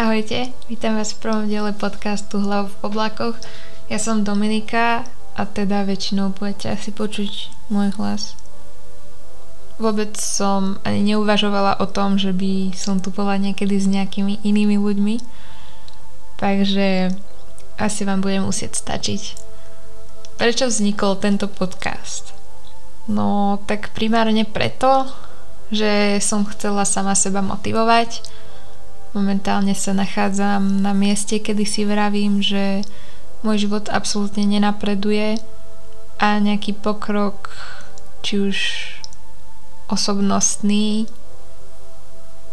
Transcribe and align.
Ahojte, 0.00 0.48
vítam 0.72 0.96
vás 0.96 1.12
v 1.12 1.28
prvom 1.28 1.44
diele 1.44 1.76
podcastu 1.76 2.40
Hlav 2.40 2.72
v 2.72 2.88
oblakoch. 2.88 3.36
Ja 3.92 4.00
som 4.00 4.24
Dominika 4.24 5.04
a 5.36 5.44
teda 5.44 5.84
väčšinou 5.84 6.32
budete 6.32 6.72
asi 6.72 6.88
počuť 6.88 7.52
môj 7.68 7.92
hlas. 8.00 8.32
Vôbec 9.76 10.16
som 10.16 10.80
ani 10.88 11.04
neuvažovala 11.04 11.84
o 11.84 11.84
tom, 11.84 12.16
že 12.16 12.32
by 12.32 12.72
som 12.72 12.96
tu 12.96 13.12
bola 13.12 13.36
niekedy 13.36 13.76
s 13.76 13.84
nejakými 13.84 14.40
inými 14.40 14.80
ľuďmi, 14.80 15.20
takže 16.40 17.12
asi 17.76 18.00
vám 18.08 18.24
budem 18.24 18.48
musieť 18.48 18.80
stačiť. 18.80 19.22
Prečo 20.40 20.64
vznikol 20.72 21.20
tento 21.20 21.44
podcast? 21.44 22.32
No 23.04 23.60
tak 23.68 23.92
primárne 23.92 24.48
preto, 24.48 25.12
že 25.68 26.24
som 26.24 26.48
chcela 26.48 26.88
sama 26.88 27.12
seba 27.12 27.44
motivovať, 27.44 28.39
Momentálne 29.10 29.74
sa 29.74 29.90
nachádzam 29.90 30.86
na 30.86 30.94
mieste, 30.94 31.42
kedy 31.42 31.66
si 31.66 31.82
vravím, 31.82 32.38
že 32.38 32.86
môj 33.42 33.66
život 33.66 33.90
absolútne 33.90 34.46
nenapreduje 34.46 35.42
a 36.22 36.38
nejaký 36.38 36.78
pokrok, 36.78 37.50
či 38.22 38.38
už 38.38 38.58
osobnostný, 39.90 41.10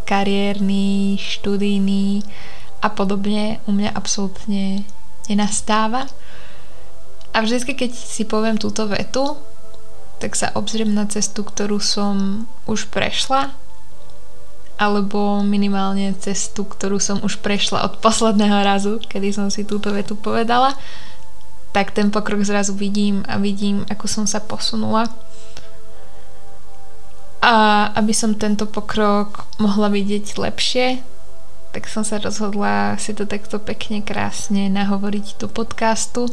kariérny, 0.10 1.22
študijný 1.22 2.26
a 2.82 2.90
podobne 2.90 3.62
u 3.70 3.76
mňa 3.78 3.94
absolútne 3.94 4.82
nenastáva. 5.30 6.10
A 7.36 7.46
vždy, 7.46 7.78
keď 7.78 7.92
si 7.94 8.26
poviem 8.26 8.58
túto 8.58 8.90
vetu, 8.90 9.38
tak 10.18 10.34
sa 10.34 10.50
obzriem 10.58 10.90
na 10.90 11.06
cestu, 11.06 11.46
ktorú 11.46 11.78
som 11.78 12.50
už 12.66 12.90
prešla 12.90 13.54
alebo 14.78 15.42
minimálne 15.42 16.14
cestu, 16.22 16.62
ktorú 16.62 17.02
som 17.02 17.18
už 17.26 17.42
prešla 17.42 17.82
od 17.82 17.98
posledného 17.98 18.62
razu, 18.62 19.02
kedy 19.02 19.34
som 19.34 19.50
si 19.50 19.66
túto 19.66 19.90
vetu 19.90 20.14
povedala, 20.14 20.78
tak 21.74 21.94
ten 21.94 22.14
pokrok 22.14 22.46
zrazu 22.46 22.78
vidím 22.78 23.26
a 23.26 23.42
vidím, 23.42 23.86
ako 23.90 24.06
som 24.06 24.26
sa 24.30 24.38
posunula. 24.38 25.10
A 27.42 27.90
aby 27.98 28.14
som 28.14 28.38
tento 28.38 28.70
pokrok 28.70 29.50
mohla 29.58 29.90
vidieť 29.90 30.38
lepšie, 30.38 31.02
tak 31.74 31.86
som 31.90 32.02
sa 32.02 32.18
rozhodla 32.18 32.98
si 32.98 33.14
to 33.14 33.30
takto 33.30 33.62
pekne, 33.62 34.02
krásne 34.02 34.70
nahovoriť 34.70 35.42
do 35.42 35.50
podcastu, 35.50 36.26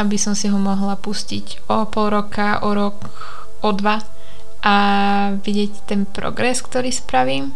aby 0.00 0.16
som 0.16 0.32
si 0.32 0.48
ho 0.48 0.56
mohla 0.56 0.96
pustiť 0.96 1.68
o 1.68 1.84
pol 1.84 2.08
roka, 2.08 2.64
o 2.64 2.72
rok, 2.72 3.12
o 3.60 3.70
dva 3.76 4.00
a 4.64 4.74
vidieť 5.40 5.88
ten 5.88 6.04
progres, 6.08 6.64
ktorý 6.64 6.92
spravím 6.92 7.52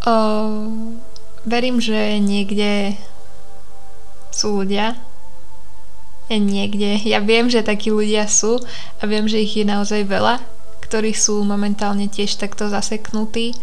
Uh, 0.00 0.96
verím, 1.44 1.80
že 1.80 2.20
niekde 2.20 2.96
sú 4.32 4.64
ľudia. 4.64 4.96
Ja 6.30 6.38
niekde. 6.38 7.02
Ja 7.04 7.18
viem, 7.18 7.50
že 7.50 7.66
takí 7.66 7.90
ľudia 7.90 8.30
sú 8.30 8.62
a 9.00 9.02
viem, 9.04 9.26
že 9.26 9.42
ich 9.42 9.58
je 9.58 9.66
naozaj 9.66 10.06
veľa, 10.06 10.38
ktorí 10.86 11.10
sú 11.12 11.42
momentálne 11.42 12.06
tiež 12.06 12.38
takto 12.38 12.70
zaseknutí 12.70 13.58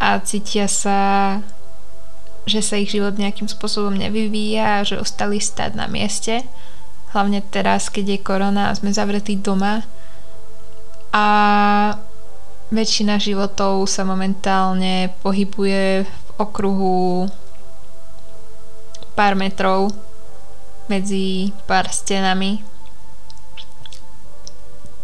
a 0.00 0.16
cítia 0.24 0.64
sa, 0.64 0.98
že 2.48 2.64
sa 2.64 2.80
ich 2.80 2.88
život 2.88 3.20
nejakým 3.20 3.46
spôsobom 3.46 3.92
nevyvíja 3.92 4.80
a 4.80 4.86
že 4.88 4.96
ostali 4.96 5.36
stať 5.36 5.76
na 5.76 5.84
mieste. 5.84 6.48
Hlavne 7.12 7.44
teraz, 7.44 7.92
keď 7.92 8.16
je 8.16 8.24
korona 8.24 8.72
a 8.72 8.76
sme 8.78 8.88
zavretí 8.96 9.36
doma. 9.36 9.84
A 11.12 11.26
väčšina 12.70 13.18
životov 13.18 13.86
sa 13.90 14.06
momentálne 14.06 15.10
pohybuje 15.26 16.06
v 16.06 16.28
okruhu 16.38 17.26
pár 19.18 19.34
metrov 19.34 19.90
medzi 20.86 21.50
pár 21.66 21.90
stenami. 21.90 22.62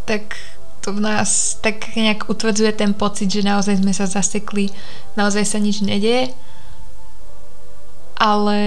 Tak 0.06 0.38
to 0.86 0.94
v 0.94 1.02
nás 1.02 1.58
tak 1.58 1.98
nejak 1.98 2.30
utvrdzuje 2.30 2.70
ten 2.78 2.94
pocit, 2.94 3.26
že 3.26 3.42
naozaj 3.42 3.82
sme 3.82 3.90
sa 3.90 4.06
zasekli, 4.06 4.70
naozaj 5.18 5.42
sa 5.42 5.58
nič 5.58 5.82
nedieje. 5.82 6.30
Ale 8.16 8.58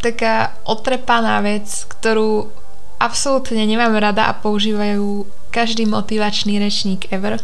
taká 0.00 0.56
otrepaná 0.64 1.44
vec, 1.44 1.68
ktorú 1.92 2.48
absolútne 2.98 3.62
nemám 3.62 3.94
rada 3.98 4.26
a 4.26 4.36
používajú 4.36 5.26
každý 5.54 5.86
motivačný 5.86 6.58
rečník 6.58 7.08
ever, 7.14 7.40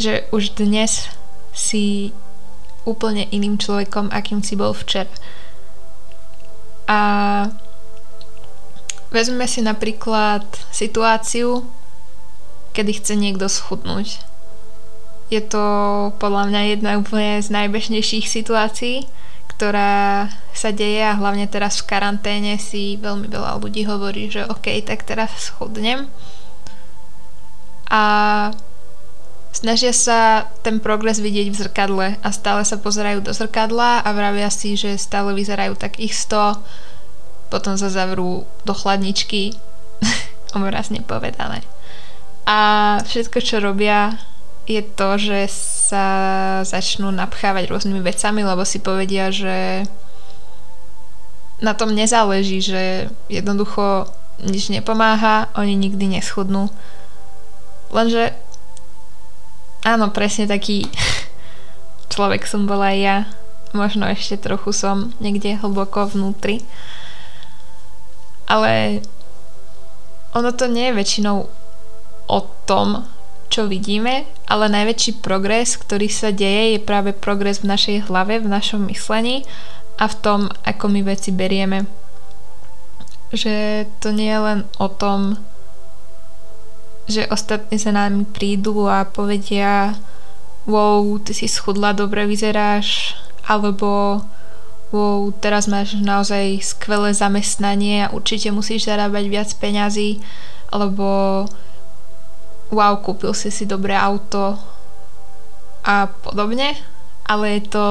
že 0.00 0.28
už 0.32 0.56
dnes 0.56 1.08
si 1.56 2.12
úplne 2.84 3.28
iným 3.32 3.56
človekom, 3.60 4.12
akým 4.12 4.40
si 4.40 4.56
bol 4.56 4.72
včera. 4.76 5.08
A 6.86 7.00
vezmeme 9.10 9.48
si 9.48 9.64
napríklad 9.64 10.44
situáciu, 10.70 11.66
kedy 12.76 12.92
chce 13.00 13.12
niekto 13.16 13.48
schudnúť. 13.48 14.22
Je 15.26 15.42
to 15.42 15.64
podľa 16.22 16.52
mňa 16.54 16.60
jedna 16.76 16.90
úplne 17.00 17.42
z 17.42 17.50
najbežnejších 17.50 18.30
situácií, 18.30 19.10
ktorá 19.56 20.28
sa 20.52 20.68
deje 20.68 21.00
a 21.00 21.16
hlavne 21.16 21.48
teraz 21.48 21.80
v 21.80 21.88
karanténe 21.88 22.60
si 22.60 23.00
veľmi 23.00 23.24
veľa 23.32 23.56
ľudí 23.56 23.88
hovorí, 23.88 24.28
že 24.28 24.44
OK, 24.44 24.68
tak 24.84 25.08
teraz 25.08 25.32
schudnem 25.48 26.12
a 27.86 28.02
snažia 29.54 29.94
sa 29.94 30.50
ten 30.60 30.82
progres 30.82 31.22
vidieť 31.22 31.48
v 31.48 31.60
zrkadle 31.64 32.06
a 32.20 32.28
stále 32.34 32.60
sa 32.66 32.76
pozerajú 32.76 33.22
do 33.22 33.32
zrkadla 33.32 34.02
a 34.02 34.08
vravia 34.10 34.50
si, 34.50 34.74
že 34.74 34.98
stále 34.98 35.32
vyzerajú 35.32 35.78
tak 35.78 36.02
isto, 36.02 36.60
potom 37.48 37.78
sa 37.78 37.88
zavrú 37.88 38.44
do 38.66 38.74
chladničky, 38.74 39.54
obrazne 40.58 41.00
povedané. 41.00 41.62
A 42.46 42.58
všetko, 43.02 43.38
čo 43.42 43.58
robia, 43.58 44.18
je 44.66 44.82
to, 44.82 45.08
že 45.18 45.38
sa 45.90 46.06
začnú 46.66 47.14
napchávať 47.14 47.70
rôznymi 47.70 48.02
vecami, 48.02 48.42
lebo 48.42 48.66
si 48.66 48.82
povedia, 48.82 49.30
že 49.30 49.86
na 51.62 51.72
tom 51.72 51.94
nezáleží, 51.94 52.60
že 52.60 53.08
jednoducho 53.30 54.10
nič 54.42 54.68
nepomáha, 54.68 55.48
oni 55.56 55.78
nikdy 55.78 56.18
neschudnú 56.18 56.68
Lenže 57.90 58.34
áno, 59.86 60.10
presne 60.10 60.50
taký 60.50 60.90
človek 62.12 62.46
som 62.46 62.66
bola 62.66 62.90
aj 62.94 62.98
ja. 62.98 63.18
Možno 63.74 64.08
ešte 64.08 64.40
trochu 64.40 64.72
som 64.72 65.12
niekde 65.20 65.58
hlboko 65.60 66.08
vnútri. 66.08 66.64
Ale 68.46 69.02
ono 70.32 70.50
to 70.54 70.70
nie 70.70 70.90
je 70.90 70.96
väčšinou 70.96 71.38
o 72.26 72.38
tom, 72.66 73.06
čo 73.56 73.64
vidíme, 73.64 74.28
ale 74.44 74.68
najväčší 74.68 75.24
progres, 75.24 75.80
ktorý 75.80 76.12
sa 76.12 76.28
deje, 76.28 76.76
je 76.76 76.80
práve 76.84 77.16
progres 77.16 77.64
v 77.64 77.72
našej 77.72 78.12
hlave, 78.12 78.36
v 78.36 78.52
našom 78.52 78.84
myslení 78.92 79.48
a 79.96 80.04
v 80.04 80.14
tom, 80.20 80.40
ako 80.60 80.92
my 80.92 81.00
veci 81.08 81.32
berieme. 81.32 81.88
Že 83.32 83.88
to 84.04 84.12
nie 84.12 84.28
je 84.28 84.40
len 84.44 84.60
o 84.76 84.92
tom, 84.92 85.40
že 87.08 87.24
ostatní 87.32 87.80
za 87.80 87.96
nami 87.96 88.28
prídu 88.28 88.92
a 88.92 89.08
povedia 89.08 89.96
wow, 90.68 91.16
ty 91.24 91.32
si 91.32 91.48
schudla, 91.48 91.96
dobre 91.96 92.28
vyzeráš, 92.28 93.16
alebo 93.48 94.20
wow, 94.92 95.32
teraz 95.40 95.64
máš 95.64 95.96
naozaj 95.96 96.60
skvelé 96.60 97.16
zamestnanie 97.16 98.04
a 98.04 98.12
určite 98.12 98.52
musíš 98.52 98.84
zarábať 98.84 99.24
viac 99.32 99.48
peňazí, 99.56 100.20
alebo 100.68 101.46
wow, 102.70 102.98
kúpil 102.98 103.32
si 103.34 103.50
si 103.50 103.64
dobré 103.68 103.94
auto 103.94 104.58
a 105.86 106.10
podobne, 106.26 106.74
ale 107.26 107.58
je 107.58 107.62
to 107.70 107.86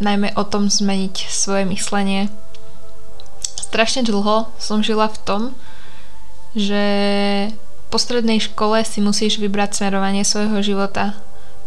najmä 0.00 0.32
o 0.36 0.44
tom 0.44 0.68
zmeniť 0.68 1.28
svoje 1.28 1.64
myslenie. 1.68 2.28
Strašne 3.56 4.04
dlho 4.04 4.48
som 4.60 4.80
žila 4.84 5.08
v 5.08 5.18
tom, 5.24 5.42
že 6.56 6.84
po 7.92 8.00
strednej 8.00 8.40
škole 8.40 8.80
si 8.84 9.04
musíš 9.04 9.36
vybrať 9.36 9.80
smerovanie 9.80 10.24
svojho 10.24 10.60
života. 10.64 11.16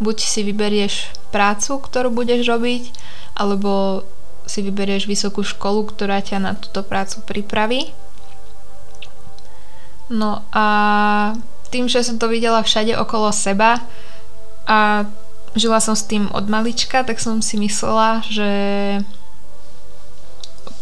Buď 0.02 0.18
si 0.26 0.42
vyberieš 0.42 1.14
prácu, 1.30 1.82
ktorú 1.82 2.10
budeš 2.10 2.46
robiť, 2.50 2.90
alebo 3.38 4.04
si 4.50 4.66
vyberieš 4.66 5.06
vysokú 5.06 5.46
školu, 5.46 5.86
ktorá 5.94 6.22
ťa 6.26 6.38
na 6.42 6.52
túto 6.58 6.82
prácu 6.82 7.22
pripraví. 7.30 7.94
No 10.10 10.42
a 10.50 10.66
tým, 11.70 11.86
že 11.86 12.02
som 12.02 12.18
to 12.18 12.28
videla 12.30 12.62
všade 12.66 12.98
okolo 12.98 13.30
seba 13.34 13.82
a 14.70 15.06
žila 15.58 15.82
som 15.82 15.98
s 15.98 16.06
tým 16.06 16.30
od 16.34 16.46
malička, 16.46 17.02
tak 17.02 17.18
som 17.18 17.42
si 17.42 17.58
myslela, 17.58 18.22
že 18.26 18.50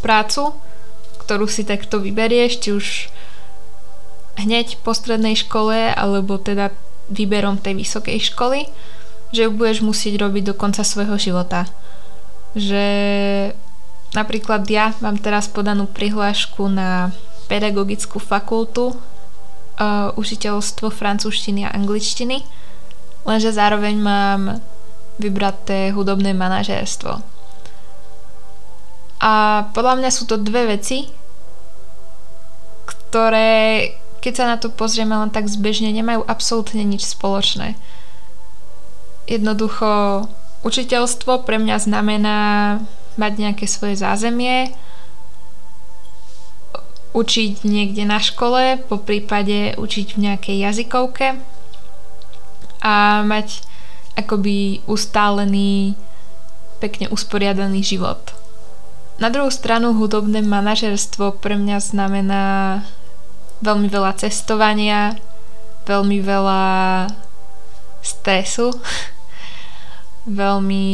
prácu, 0.04 0.56
ktorú 1.24 1.48
si 1.48 1.68
takto 1.68 2.00
vyberieš, 2.00 2.51
či 2.63 2.69
už 2.72 2.86
hneď 4.38 4.80
po 4.86 4.94
strednej 4.94 5.36
škole 5.36 5.92
alebo 5.92 6.38
teda 6.38 6.72
výberom 7.10 7.57
tej 7.57 7.83
vysokej 7.83 8.31
školy, 8.31 8.69
že 9.31 9.48
ju 9.48 9.51
budeš 9.51 9.83
musieť 9.83 10.24
robiť 10.24 10.44
do 10.51 10.54
konca 10.56 10.83
svojho 10.83 11.18
života. 11.19 11.68
Že 12.56 12.86
napríklad 14.16 14.63
ja 14.72 14.95
mám 15.04 15.19
teraz 15.19 15.51
podanú 15.51 15.90
prihlášku 15.90 16.69
na 16.72 17.12
pedagogickú 17.48 18.19
fakultu 18.19 18.95
uh, 19.77 20.12
učiteľstvo 20.18 20.89
francúzštiny 20.89 21.65
a 21.65 21.74
angličtiny, 21.74 22.44
lenže 23.24 23.53
zároveň 23.53 23.95
mám 23.97 24.41
vybraté 25.18 25.94
hudobné 25.94 26.33
manažérstvo. 26.33 27.21
A 29.18 29.33
podľa 29.74 29.94
mňa 29.97 30.09
sú 30.13 30.29
to 30.29 30.38
dve 30.38 30.77
veci, 30.77 31.09
ktoré, 32.85 33.91
keď 34.21 34.33
sa 34.33 34.45
na 34.45 34.57
to 34.62 34.69
pozrieme 34.69 35.18
len 35.18 35.33
tak 35.33 35.50
zbežne, 35.50 35.89
nemajú 35.89 36.21
absolútne 36.30 36.85
nič 36.85 37.07
spoločné. 37.18 37.73
Jednoducho, 39.25 40.23
učiteľstvo 40.62 41.44
pre 41.44 41.57
mňa 41.57 41.77
znamená 41.81 42.39
mať 43.18 43.33
nejaké 43.41 43.65
svoje 43.65 43.97
zázemie, 43.97 44.71
učiť 47.18 47.66
niekde 47.66 48.06
na 48.06 48.22
škole, 48.22 48.78
po 48.86 49.02
prípade 49.02 49.74
učiť 49.74 50.08
v 50.14 50.22
nejakej 50.30 50.58
jazykovke 50.69 51.42
a 52.86 53.25
mať 53.25 53.66
akoby 54.14 54.86
ustálený, 54.86 55.98
pekne 56.78 57.10
usporiadaný 57.10 57.81
život. 57.81 58.22
Na 59.18 59.34
druhú 59.34 59.50
stranu 59.50 59.98
hudobné 59.98 60.46
manažerstvo 60.46 61.42
pre 61.42 61.58
mňa 61.58 61.78
znamená 61.81 62.46
veľmi 63.66 63.90
veľa 63.90 64.14
cestovania, 64.22 65.18
veľmi 65.90 66.22
veľa 66.22 66.62
stresu, 68.06 68.78
veľmi, 70.30 70.86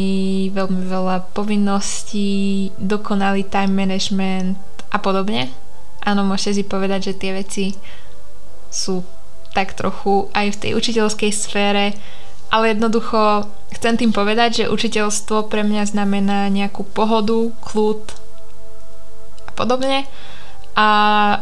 veľmi 0.56 0.81
veľa 0.88 1.36
povinností, 1.36 2.72
dokonalý 2.80 3.44
time 3.44 3.75
management 3.75 4.56
a 4.88 5.04
podobne. 5.04 5.52
Áno, 6.03 6.27
môžete 6.27 6.59
si 6.59 6.63
povedať, 6.67 7.11
že 7.11 7.19
tie 7.19 7.31
veci 7.31 7.65
sú 8.67 9.07
tak 9.55 9.77
trochu 9.77 10.27
aj 10.35 10.57
v 10.57 10.59
tej 10.59 10.71
učiteľskej 10.75 11.31
sfére 11.31 11.95
ale 12.53 12.77
jednoducho 12.77 13.50
chcem 13.73 13.97
tým 13.97 14.13
povedať, 14.13 14.50
že 14.61 14.69
učiteľstvo 14.69 15.50
pre 15.50 15.65
mňa 15.65 15.89
znamená 15.89 16.53
nejakú 16.53 16.85
pohodu, 16.85 17.50
kľud 17.65 18.13
a 19.50 19.51
podobne 19.57 20.05
a 20.77 20.88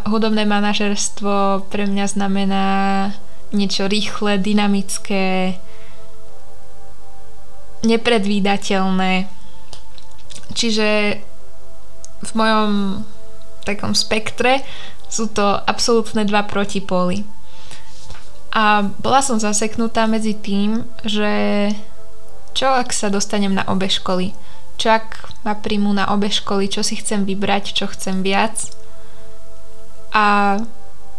hudobné 0.07 0.47
manažerstvo 0.47 1.67
pre 1.67 1.83
mňa 1.83 2.05
znamená 2.15 2.67
niečo 3.51 3.91
rýchle, 3.91 4.39
dynamické, 4.39 5.59
nepredvídateľné. 7.83 9.27
Čiže 10.55 11.19
v 12.23 12.31
mojom 12.39 13.03
takom 13.63 13.93
spektre 13.93 14.65
sú 15.11 15.27
to 15.29 15.43
absolútne 15.67 16.23
dva 16.23 16.47
protipóly. 16.47 17.27
A 18.51 18.83
bola 18.99 19.23
som 19.23 19.39
zaseknutá 19.39 20.07
medzi 20.11 20.35
tým, 20.35 20.83
že 21.07 21.31
čo 22.51 22.67
ak 22.67 22.91
sa 22.91 23.07
dostanem 23.07 23.55
na 23.55 23.63
obe 23.71 23.87
školy? 23.87 24.35
Čo 24.75 24.99
ak 24.99 25.07
ma 25.47 25.55
príjmu 25.55 25.95
na 25.95 26.11
obe 26.11 26.27
školy? 26.27 26.67
Čo 26.67 26.83
si 26.83 26.99
chcem 26.99 27.23
vybrať? 27.23 27.71
Čo 27.71 27.87
chcem 27.95 28.19
viac? 28.25 28.71
A 30.11 30.57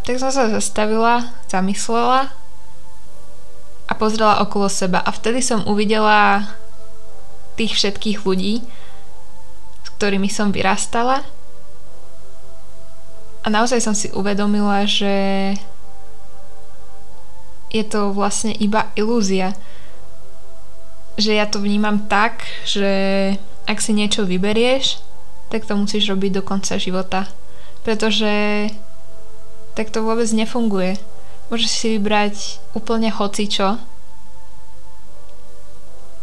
tak 0.03 0.19
som 0.19 0.29
sa 0.29 0.51
zastavila, 0.51 1.33
zamyslela 1.49 2.29
a 3.89 3.93
pozrela 3.97 4.43
okolo 4.43 4.69
seba. 4.69 5.01
A 5.01 5.09
vtedy 5.09 5.41
som 5.41 5.65
uvidela 5.65 6.53
tých 7.57 7.77
všetkých 7.77 8.27
ľudí, 8.27 8.61
s 9.85 9.89
ktorými 9.97 10.29
som 10.29 10.53
vyrastala. 10.53 11.25
A 13.43 13.47
naozaj 13.51 13.83
som 13.83 13.91
si 13.91 14.07
uvedomila, 14.15 14.87
že 14.87 15.51
je 17.73 17.83
to 17.83 18.15
vlastne 18.15 18.55
iba 18.55 18.87
ilúzia. 18.95 19.51
Že 21.19 21.31
ja 21.37 21.45
to 21.51 21.59
vnímam 21.59 22.07
tak, 22.07 22.47
že 22.63 22.87
ak 23.67 23.77
si 23.83 23.91
niečo 23.91 24.23
vyberieš, 24.23 25.03
tak 25.51 25.67
to 25.67 25.75
musíš 25.75 26.09
robiť 26.09 26.39
do 26.39 26.41
konca 26.41 26.79
života. 26.79 27.27
Pretože 27.83 28.67
tak 29.75 29.89
to 29.89 30.05
vôbec 30.05 30.29
nefunguje. 30.31 30.95
Môžeš 31.51 31.69
si 31.69 31.87
vybrať 31.99 32.63
úplne 32.73 33.11
hocičo 33.11 33.77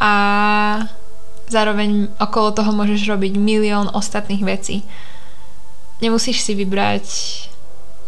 a 0.01 0.13
zároveň 1.51 2.09
okolo 2.17 2.57
toho 2.57 2.73
môžeš 2.73 3.05
robiť 3.11 3.37
milión 3.37 3.93
ostatných 3.93 4.41
vecí. 4.41 4.87
Nemusíš 6.01 6.41
si 6.41 6.57
vybrať, 6.57 7.07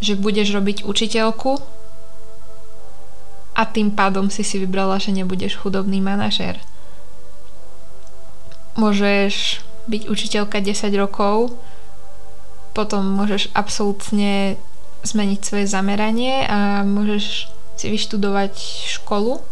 že 0.01 0.17
budeš 0.17 0.57
robiť 0.57 0.89
učiteľku 0.89 1.61
a 3.53 3.63
tým 3.69 3.93
pádom 3.93 4.33
si 4.33 4.41
si 4.41 4.57
vybrala, 4.57 4.97
že 4.97 5.13
nebudeš 5.13 5.61
chudobný 5.61 6.01
manažér. 6.01 6.57
Môžeš 8.81 9.61
byť 9.87 10.09
učiteľka 10.09 10.65
10 10.65 10.89
rokov, 10.97 11.53
potom 12.73 13.05
môžeš 13.05 13.53
absolútne 13.53 14.57
zmeniť 15.05 15.41
svoje 15.45 15.67
zameranie 15.69 16.49
a 16.49 16.81
môžeš 16.81 17.53
si 17.77 17.87
vyštudovať 17.93 18.55
školu 18.97 19.45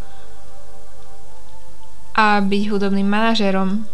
a 2.16 2.40
byť 2.40 2.62
hudobným 2.72 3.04
manažérom. 3.04 3.84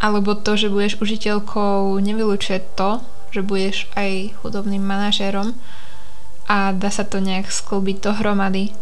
Alebo 0.00 0.36
to, 0.36 0.56
že 0.56 0.72
budeš 0.72 1.00
učiteľkou, 1.00 1.96
nevylučuje 2.00 2.60
to, 2.76 3.00
že 3.30 3.40
budeš 3.42 3.86
aj 3.94 4.34
hudobným 4.42 4.82
manažérom 4.82 5.54
a 6.50 6.74
dá 6.74 6.90
sa 6.90 7.06
to 7.06 7.22
nejak 7.22 7.46
sklbiť 7.46 8.02
dohromady. 8.02 8.74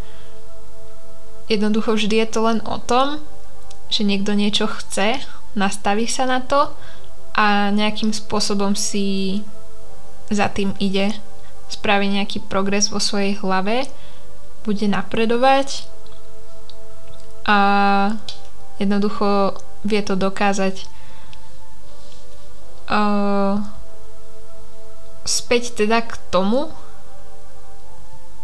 Jednoducho 1.52 1.96
vždy 1.96 2.24
je 2.24 2.28
to 2.28 2.40
len 2.44 2.60
o 2.64 2.80
tom, 2.80 3.20
že 3.92 4.04
niekto 4.04 4.32
niečo 4.36 4.68
chce, 4.68 5.20
nastaví 5.56 6.08
sa 6.08 6.28
na 6.28 6.40
to 6.44 6.72
a 7.36 7.72
nejakým 7.72 8.12
spôsobom 8.12 8.76
si 8.76 9.40
za 10.28 10.48
tým 10.52 10.76
ide, 10.80 11.16
spraví 11.68 12.08
nejaký 12.08 12.44
progres 12.44 12.92
vo 12.92 13.00
svojej 13.00 13.36
hlave, 13.40 13.88
bude 14.64 14.84
napredovať 14.88 15.88
a 17.48 17.58
jednoducho 18.76 19.56
vie 19.84 20.00
to 20.04 20.16
dokázať. 20.16 20.84
Uh, 22.88 23.60
späť 25.28 25.84
teda 25.84 26.00
k 26.00 26.16
tomu, 26.32 26.72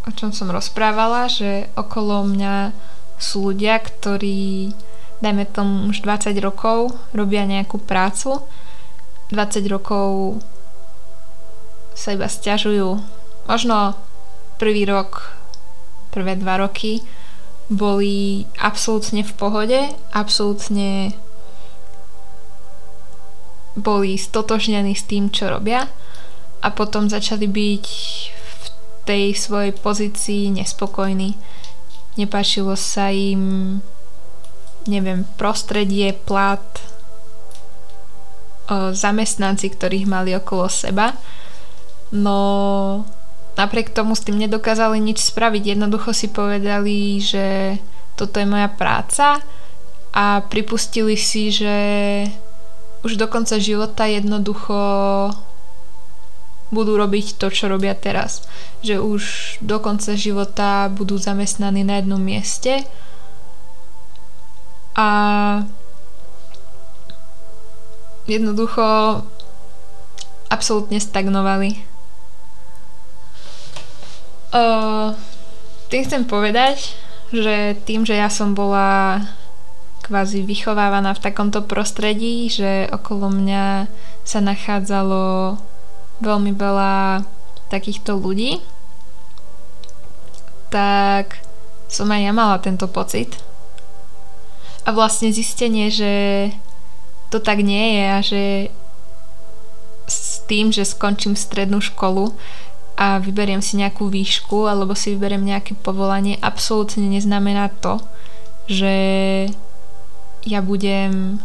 o 0.05 0.11
čom 0.13 0.37
som 0.37 0.53
rozprávala, 0.53 1.33
že 1.33 1.73
okolo 1.81 2.29
mňa 2.29 2.77
sú 3.17 3.51
ľudia, 3.57 3.81
ktorí 3.81 4.77
dajme 5.25 5.49
tomu 5.49 5.89
už 5.89 6.05
20 6.05 6.37
rokov 6.45 6.93
robia 7.17 7.49
nejakú 7.49 7.81
prácu. 7.81 8.45
20 9.33 9.65
rokov 9.73 10.39
sa 11.97 12.13
iba 12.13 12.29
stiažujú 12.29 13.01
možno 13.47 13.95
prvý 14.59 14.85
rok 14.85 15.33
prvé 16.11 16.35
dva 16.37 16.59
roky 16.59 17.07
boli 17.71 18.45
absolútne 18.61 19.23
v 19.23 19.33
pohode 19.39 19.81
absolútne 20.11 21.15
boli 23.75 24.15
stotožnení 24.15 24.95
s 24.95 25.03
tým, 25.07 25.35
čo 25.35 25.51
robia 25.51 25.91
a 26.65 26.73
potom 26.73 27.13
začali 27.13 27.45
byť 27.45 27.87
v 28.33 28.65
tej 29.05 29.37
svojej 29.37 29.77
pozícii 29.77 30.49
nespokojní 30.57 31.37
nepáčilo 32.15 32.79
sa 32.79 33.11
im 33.11 33.79
neviem, 34.85 35.25
prostredie, 35.41 36.13
plat, 36.13 36.61
zamestnanci, 38.93 39.73
ktorých 39.73 40.09
mali 40.09 40.37
okolo 40.37 40.69
seba. 40.69 41.17
No 42.13 42.39
napriek 43.57 43.97
tomu 43.97 44.13
s 44.13 44.25
tým 44.25 44.37
nedokázali 44.41 45.01
nič 45.01 45.25
spraviť. 45.25 45.77
Jednoducho 45.77 46.13
si 46.13 46.29
povedali, 46.29 47.21
že 47.21 47.77
toto 48.15 48.41
je 48.41 48.47
moja 48.49 48.69
práca 48.69 49.41
a 50.15 50.45
pripustili 50.47 51.17
si, 51.17 51.49
že 51.49 51.77
už 53.05 53.17
do 53.17 53.27
konca 53.29 53.57
života 53.57 54.05
jednoducho 54.05 54.77
budú 56.73 56.97
robiť 56.97 57.37
to, 57.37 57.53
čo 57.53 57.69
robia 57.69 57.93
teraz. 57.93 58.47
Že 58.81 59.01
už 59.01 59.23
do 59.61 59.81
konca 59.81 60.17
života 60.17 60.89
budú 60.89 61.21
zamestnaní 61.21 61.85
na 61.85 62.01
jednom 62.01 62.21
mieste 62.21 62.87
a 64.95 65.09
jednoducho 68.25 68.85
absolútne 70.49 71.03
stagnovali. 71.03 71.83
Uh, 74.55 75.19
tým 75.91 76.07
chcem 76.07 76.23
povedať, 76.23 76.95
že 77.35 77.75
tým, 77.83 78.07
že 78.07 78.15
ja 78.15 78.31
som 78.31 78.55
bola 78.55 79.19
kvázi 80.07 80.47
vychovávaná 80.47 81.17
v 81.17 81.25
takomto 81.27 81.67
prostredí, 81.67 82.47
že 82.47 82.87
okolo 82.93 83.35
mňa 83.35 83.91
sa 84.23 84.39
nachádzalo 84.39 85.59
veľmi 86.25 86.57
veľa 86.57 87.23
takýchto 87.69 88.17
ľudí, 88.17 88.65
tak 90.73 91.45
som 91.87 92.11
aj 92.11 92.21
ja 92.25 92.33
mala 92.33 92.57
tento 92.59 92.89
pocit. 92.89 93.37
A 94.85 94.93
vlastne 94.93 95.31
zistenie, 95.31 95.89
že 95.93 96.13
to 97.31 97.41
tak 97.41 97.61
nie 97.61 98.01
je 98.01 98.05
a 98.05 98.19
že 98.21 98.43
s 100.05 100.45
tým, 100.45 100.69
že 100.73 100.85
skončím 100.85 101.37
strednú 101.37 101.81
školu 101.81 102.37
a 102.95 103.19
vyberiem 103.19 103.65
si 103.65 103.81
nejakú 103.81 104.07
výšku 104.07 104.69
alebo 104.69 104.95
si 104.95 105.17
vyberiem 105.17 105.43
nejaké 105.43 105.75
povolanie, 105.75 106.39
absolútne 106.39 107.09
neznamená 107.09 107.73
to, 107.83 107.99
že 108.71 108.95
ja 110.45 110.61
budem 110.61 111.41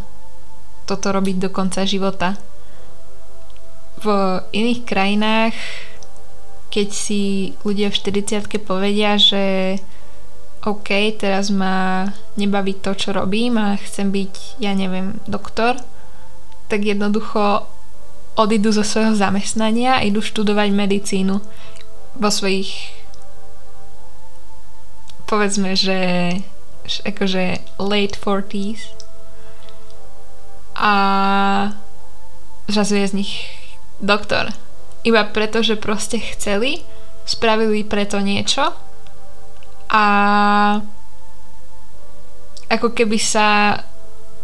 toto 0.85 1.09
robiť 1.09 1.35
do 1.39 1.49
konca 1.49 1.87
života. 1.87 2.35
V 3.99 4.05
iných 4.55 4.81
krajinách, 4.87 5.55
keď 6.71 6.87
si 6.93 7.53
ľudia 7.65 7.91
v 7.91 7.99
40 7.99 8.47
povedia, 8.63 9.19
že 9.19 9.75
OK, 10.63 10.91
teraz 11.15 11.51
ma 11.51 12.07
nebaví 12.35 12.79
to, 12.79 12.95
čo 12.95 13.15
robím 13.15 13.55
a 13.55 13.79
chcem 13.79 14.11
byť, 14.11 14.59
ja 14.59 14.75
neviem, 14.75 15.19
doktor, 15.23 15.79
tak 16.67 16.83
jednoducho 16.83 17.63
odídu 18.35 18.71
zo 18.71 18.83
svojho 18.83 19.15
zamestnania 19.15 19.99
a 19.99 20.05
idú 20.05 20.23
študovať 20.23 20.69
medicínu 20.71 21.35
vo 22.19 22.29
svojich 22.31 22.99
povedzme, 25.29 25.77
že 25.77 25.99
akože 27.05 27.77
late 27.77 28.17
40s 28.17 28.97
a 30.73 30.93
zrazu 32.65 32.95
je 32.97 33.05
z 33.05 33.13
nich 33.13 33.33
doktor. 33.99 34.51
Iba 35.03 35.27
preto, 35.31 35.63
že 35.63 35.79
proste 35.79 36.19
chceli, 36.19 36.83
spravili 37.23 37.85
preto 37.85 38.19
niečo 38.19 38.73
a 39.89 40.05
ako 42.69 42.93
keby 42.93 43.17
sa 43.17 43.79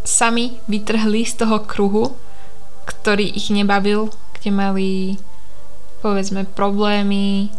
sami 0.06 0.62
vytrhli 0.70 1.26
z 1.26 1.46
toho 1.46 1.66
kruhu, 1.66 2.14
ktorý 2.86 3.26
ich 3.26 3.50
nebavil, 3.50 4.14
kde 4.38 4.50
mali 4.54 4.92
povedzme 6.06 6.46
problémy, 6.46 7.50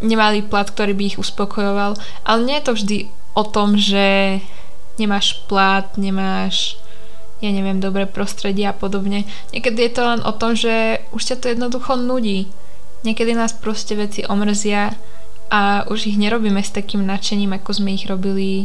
nemali 0.00 0.40
plat, 0.44 0.68
ktorý 0.68 0.96
by 0.96 1.04
ich 1.04 1.20
uspokojoval, 1.20 1.96
ale 2.24 2.38
nie 2.44 2.56
je 2.60 2.64
to 2.64 2.72
vždy 2.72 2.98
o 3.36 3.44
tom, 3.44 3.76
že 3.76 4.40
nemáš 4.96 5.44
plat, 5.44 5.84
nemáš 6.00 6.80
ja 7.44 7.52
neviem, 7.52 7.76
dobré 7.76 8.08
prostredie 8.08 8.64
a 8.64 8.72
podobne. 8.72 9.28
Niekedy 9.52 9.84
je 9.84 9.92
to 9.92 10.02
len 10.08 10.20
o 10.24 10.32
tom, 10.32 10.56
že 10.56 11.04
už 11.12 11.20
ťa 11.20 11.36
to 11.36 11.46
jednoducho 11.52 12.00
nudí. 12.00 12.48
Niekedy 13.04 13.36
nás 13.36 13.52
proste 13.52 13.92
veci 13.92 14.24
omrzia 14.24 14.96
a 15.52 15.84
už 15.92 16.08
ich 16.08 16.16
nerobíme 16.16 16.64
s 16.64 16.72
takým 16.72 17.04
nadšením, 17.04 17.52
ako 17.52 17.70
sme 17.76 17.92
ich 17.92 18.08
robili, 18.08 18.64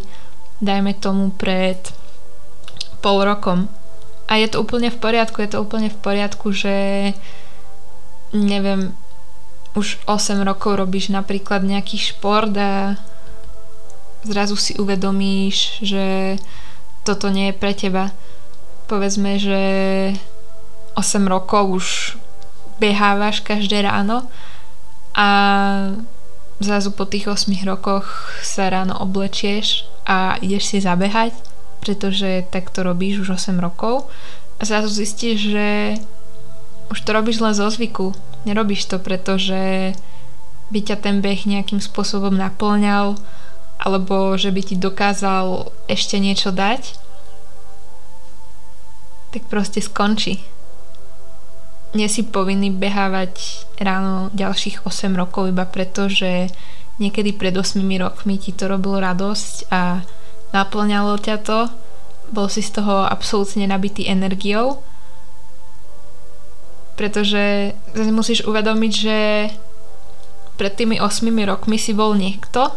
dajme 0.63 0.95
tomu, 0.95 1.35
pred 1.35 1.91
pol 3.03 3.27
rokom. 3.27 3.67
A 4.31 4.39
je 4.39 4.47
to 4.47 4.63
úplne 4.63 4.87
v 4.87 5.01
poriadku, 5.01 5.43
je 5.43 5.51
to 5.51 5.59
úplne 5.59 5.91
v 5.91 5.99
poriadku, 5.99 6.55
že 6.55 7.11
neviem, 8.31 8.95
už 9.75 9.99
8 10.07 10.39
rokov 10.47 10.79
robíš 10.79 11.11
napríklad 11.11 11.65
nejaký 11.65 11.97
šport 11.97 12.53
a 12.55 12.95
zrazu 14.23 14.55
si 14.55 14.77
uvedomíš, 14.77 15.81
že 15.81 16.37
toto 17.03 17.31
nie 17.31 17.49
je 17.49 17.55
pre 17.57 17.73
teba. 17.73 18.11
Povedzme, 18.89 19.37
že 19.37 19.61
8 20.97 21.29
rokov 21.29 21.63
už 21.69 21.85
behávaš 22.81 23.45
každé 23.45 23.85
ráno 23.85 24.25
a 25.13 25.29
zrazu 26.57 26.89
po 26.91 27.05
tých 27.05 27.29
8 27.29 27.53
rokoch 27.69 28.09
sa 28.41 28.73
ráno 28.73 28.97
oblečieš 28.97 29.85
a 30.09 30.41
ideš 30.41 30.73
si 30.73 30.77
zabehať, 30.81 31.37
pretože 31.85 32.49
tak 32.49 32.73
to 32.73 32.81
robíš 32.81 33.29
už 33.29 33.37
8 33.37 33.61
rokov 33.61 34.09
a 34.57 34.65
zrazu 34.65 34.89
zistíš, 34.89 35.53
že 35.53 35.67
už 36.89 36.99
to 37.05 37.13
robíš 37.13 37.39
len 37.45 37.53
zo 37.53 37.69
zvyku. 37.69 38.17
Nerobíš 38.49 38.89
to, 38.89 38.97
pretože 38.97 39.93
by 40.73 40.79
ťa 40.81 40.97
ten 40.97 41.21
beh 41.21 41.45
nejakým 41.45 41.77
spôsobom 41.77 42.33
naplňal 42.33 43.21
alebo 43.79 44.35
že 44.35 44.51
by 44.51 44.61
ti 44.65 44.75
dokázal 44.75 45.71
ešte 45.87 46.19
niečo 46.19 46.51
dať, 46.51 47.08
tak 49.29 49.45
proste 49.49 49.81
skončí. 49.81 50.41
Nie 51.97 52.05
si 52.05 52.21
povinný 52.21 52.69
behávať 52.69 53.65
ráno 53.81 54.29
ďalších 54.37 54.85
8 54.85 55.17
rokov 55.17 55.49
iba 55.49 55.65
preto, 55.65 56.05
že 56.05 56.53
niekedy 57.01 57.33
pred 57.33 57.55
8 57.57 57.81
rokmi 57.97 58.37
ti 58.37 58.53
to 58.53 58.69
robilo 58.69 59.01
radosť 59.01 59.73
a 59.73 60.05
naplňalo 60.53 61.17
ťa 61.17 61.37
to, 61.41 61.59
bol 62.29 62.45
si 62.45 62.61
z 62.61 62.77
toho 62.77 63.09
absolútne 63.09 63.65
nabitý 63.65 64.05
energiou, 64.05 64.85
pretože 66.93 67.73
musíš 67.95 68.45
uvedomiť, 68.45 68.93
že 68.93 69.17
pred 70.61 70.73
tými 70.77 71.01
8 71.01 71.25
rokmi 71.47 71.79
si 71.81 71.97
bol 71.97 72.13
niekto, 72.13 72.69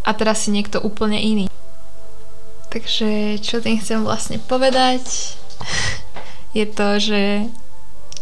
a 0.00 0.10
teraz 0.16 0.48
si 0.48 0.50
niekto 0.54 0.80
úplne 0.80 1.20
iný. 1.20 1.49
Takže 2.70 3.42
čo 3.42 3.58
tým 3.58 3.82
chcem 3.82 4.06
vlastne 4.06 4.38
povedať 4.38 5.34
je 6.58 6.66
to, 6.66 6.88
že 7.02 7.22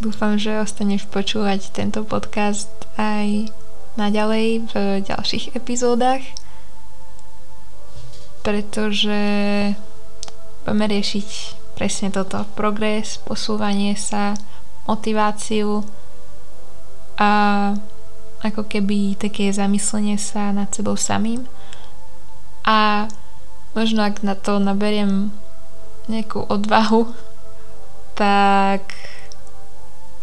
dúfam, 0.00 0.40
že 0.40 0.64
ostaneš 0.64 1.04
počúvať 1.08 1.72
tento 1.72 2.04
podcast 2.04 2.70
aj 2.96 3.52
naďalej 3.98 4.70
v 4.70 4.74
ďalších 5.02 5.58
epizódach, 5.58 6.22
pretože 8.46 9.20
budeme 10.62 10.86
riešiť 10.86 11.28
presne 11.74 12.08
toto. 12.14 12.46
Progres, 12.54 13.18
posúvanie 13.22 13.98
sa, 13.98 14.38
motiváciu 14.86 15.82
a 17.18 17.30
ako 18.38 18.70
keby 18.70 19.18
také 19.18 19.50
zamyslenie 19.50 20.14
sa 20.14 20.54
nad 20.54 20.70
sebou 20.70 20.94
samým. 20.94 21.42
A 22.62 23.10
možno 23.72 24.04
ak 24.04 24.24
na 24.24 24.38
to 24.38 24.60
naberiem 24.60 25.32
nejakú 26.08 26.44
odvahu, 26.48 27.12
tak 28.16 28.94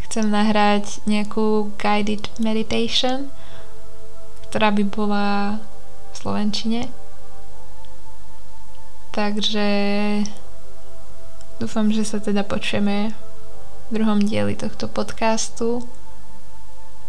chcem 0.09 0.31
nahrať 0.31 1.03
nejakú 1.05 1.75
guided 1.75 2.31
meditation, 2.41 3.29
ktorá 4.49 4.71
by 4.71 4.83
bola 4.87 5.27
v 6.11 6.13
Slovenčine. 6.15 6.81
Takže 9.15 9.67
dúfam, 11.59 11.87
že 11.91 12.03
sa 12.03 12.19
teda 12.19 12.43
počujeme 12.43 13.15
v 13.87 13.89
druhom 13.91 14.19
dieli 14.19 14.59
tohto 14.59 14.91
podcastu. 14.91 15.87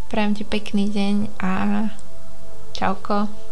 Prajem 0.07 0.39
ti 0.39 0.43
pekný 0.47 0.87
deň 0.87 1.15
a 1.41 1.51
čauko. 2.71 3.46